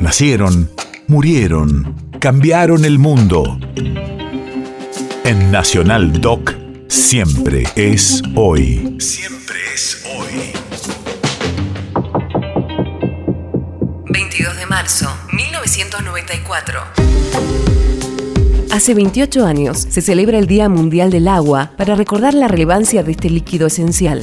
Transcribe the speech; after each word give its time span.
Nacieron, 0.00 0.70
murieron, 1.08 1.94
cambiaron 2.20 2.86
el 2.86 2.98
mundo. 2.98 3.60
En 5.24 5.50
Nacional 5.50 6.22
Doc, 6.22 6.54
siempre 6.88 7.64
es 7.76 8.22
hoy. 8.34 8.96
Siempre 8.98 9.56
es 9.74 10.02
hoy. 10.16 10.52
22 14.08 14.56
de 14.56 14.66
marzo, 14.66 15.06
1994. 15.32 16.80
Hace 18.72 18.94
28 18.94 19.44
años 19.44 19.86
se 19.90 20.00
celebra 20.00 20.38
el 20.38 20.46
Día 20.46 20.70
Mundial 20.70 21.10
del 21.10 21.28
Agua 21.28 21.72
para 21.76 21.94
recordar 21.94 22.32
la 22.32 22.48
relevancia 22.48 23.02
de 23.02 23.12
este 23.12 23.28
líquido 23.28 23.66
esencial. 23.66 24.22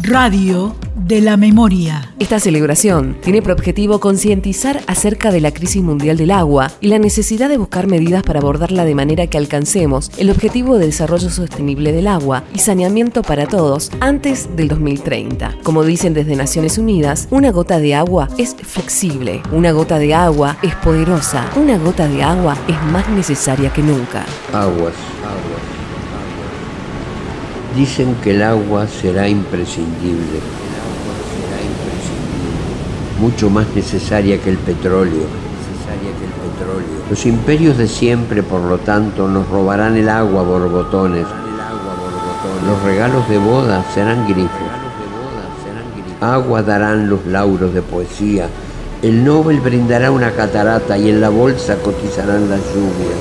Radio 0.00 0.74
de 0.98 1.20
la 1.20 1.36
memoria. 1.36 2.12
Esta 2.18 2.40
celebración 2.40 3.16
tiene 3.22 3.40
por 3.40 3.52
objetivo 3.52 4.00
concientizar 4.00 4.82
acerca 4.86 5.30
de 5.30 5.40
la 5.40 5.52
crisis 5.52 5.82
mundial 5.82 6.16
del 6.16 6.32
agua 6.32 6.72
y 6.80 6.88
la 6.88 6.98
necesidad 6.98 7.48
de 7.48 7.56
buscar 7.56 7.86
medidas 7.86 8.22
para 8.22 8.40
abordarla 8.40 8.84
de 8.84 8.94
manera 8.94 9.26
que 9.28 9.38
alcancemos 9.38 10.10
el 10.18 10.30
objetivo 10.30 10.76
de 10.76 10.86
desarrollo 10.86 11.30
sostenible 11.30 11.92
del 11.92 12.08
agua 12.08 12.42
y 12.54 12.58
saneamiento 12.58 13.22
para 13.22 13.46
todos 13.46 13.90
antes 14.00 14.56
del 14.56 14.68
2030. 14.68 15.58
Como 15.62 15.84
dicen 15.84 16.14
desde 16.14 16.36
Naciones 16.36 16.78
Unidas, 16.78 17.28
una 17.30 17.52
gota 17.52 17.78
de 17.78 17.94
agua 17.94 18.28
es 18.36 18.54
flexible, 18.54 19.42
una 19.52 19.72
gota 19.72 19.98
de 19.98 20.14
agua 20.14 20.58
es 20.62 20.74
poderosa, 20.76 21.48
una 21.56 21.78
gota 21.78 22.08
de 22.08 22.22
agua 22.22 22.56
es 22.66 22.82
más 22.92 23.08
necesaria 23.10 23.72
que 23.72 23.82
nunca. 23.82 24.24
Aguas, 24.52 24.66
aguas, 24.72 24.92
aguas. 24.92 24.96
Dicen 27.76 28.16
que 28.22 28.32
el 28.32 28.42
agua 28.42 28.88
será 28.88 29.28
imprescindible 29.28 30.40
mucho 33.18 33.50
más 33.50 33.66
necesaria 33.74 34.38
que 34.40 34.50
el 34.50 34.58
petróleo. 34.58 35.26
Los 37.10 37.24
imperios 37.26 37.78
de 37.78 37.88
siempre, 37.88 38.42
por 38.42 38.60
lo 38.60 38.78
tanto, 38.78 39.28
nos 39.28 39.48
robarán 39.48 39.96
el 39.96 40.08
agua 40.08 40.42
borbotones. 40.42 41.26
Los 42.66 42.82
regalos 42.82 43.28
de 43.28 43.38
boda 43.38 43.84
serán 43.94 44.26
grifos. 44.28 44.50
Agua 46.20 46.62
darán 46.62 47.08
los 47.08 47.24
lauros 47.26 47.72
de 47.72 47.80
poesía. 47.80 48.48
El 49.00 49.24
Nobel 49.24 49.60
brindará 49.60 50.10
una 50.10 50.32
catarata 50.32 50.98
y 50.98 51.08
en 51.08 51.20
la 51.20 51.28
bolsa 51.28 51.76
cotizarán 51.76 52.50
las 52.50 52.60
lluvias. 52.74 53.18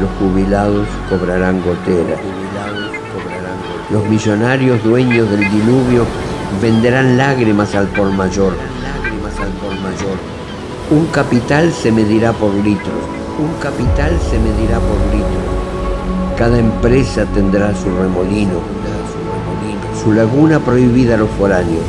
Los 0.00 0.10
jubilados 0.18 0.88
cobrarán 1.08 1.62
goteras. 1.62 2.18
Los 3.90 4.04
millonarios 4.08 4.82
dueños 4.82 5.30
del 5.30 5.50
diluvio 5.50 6.06
venderán 6.60 7.16
lágrimas 7.16 7.74
al 7.74 7.86
por 7.88 8.10
mayor. 8.10 8.52
Lágrimas 8.82 9.38
al 9.38 9.50
por 9.60 9.70
mayor. 9.80 10.16
Un 10.90 11.06
capital 11.06 11.72
se 11.72 11.90
medirá 11.90 12.32
por 12.32 12.52
litros. 12.54 12.94
Un 13.38 13.52
capital 13.60 14.18
se 14.30 14.38
medirá 14.38 14.78
por 14.78 14.98
litros. 15.14 16.36
Cada 16.36 16.58
empresa 16.58 17.24
tendrá 17.26 17.74
su 17.74 17.86
remolino. 17.96 18.60
Su 20.02 20.12
laguna 20.12 20.58
prohibida 20.58 21.14
a 21.14 21.18
los 21.18 21.30
foráneos. 21.30 21.84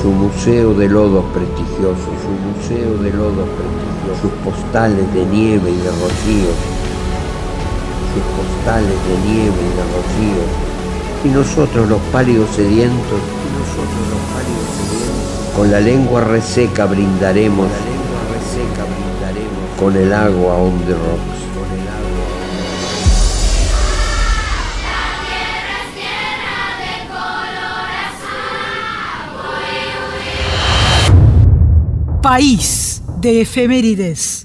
Su 0.00 0.10
museo 0.10 0.74
de 0.74 0.88
lodos 0.88 1.24
prestigiosos. 1.32 2.14
Su 2.22 2.32
museo 2.46 3.02
de 3.02 3.10
lodos 3.10 3.48
prestigiosos. 3.56 4.22
Sus 4.22 4.30
postales 4.44 5.12
de 5.14 5.26
nieve 5.26 5.70
y 5.70 5.76
de 5.76 5.90
rocío. 5.90 6.52
Sus 8.14 8.24
postales 8.36 8.98
de 9.08 9.30
nieve 9.30 9.56
y 9.56 9.76
de 9.76 9.82
rocío 9.82 10.77
y 11.24 11.28
nosotros 11.28 11.88
los 11.88 12.00
pálidos 12.12 12.50
sedientos, 12.54 13.20
y 13.44 13.48
nosotros 13.58 14.02
los 14.10 14.22
pálidos 14.34 14.66
sedientos, 14.76 15.54
con 15.56 15.70
la 15.70 15.80
lengua 15.80 16.20
reseca 16.22 16.86
brindaremos, 16.86 17.66
con, 17.66 17.72
la 17.72 17.90
lengua 17.90 18.20
reseca 18.32 18.84
brindaremos, 18.84 19.78
con 19.78 19.96
el 19.96 20.12
agua 20.12 20.54
on 20.56 20.78
the 20.86 20.94
rocks. 20.94 21.38
País 32.22 33.02
de 33.20 33.40
efemérides. 33.40 34.37